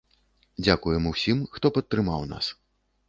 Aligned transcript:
Дзякуем 0.65 1.05
усім, 1.11 1.45
хто 1.57 1.73
падтрымаў 1.77 2.21
нас. 2.33 2.45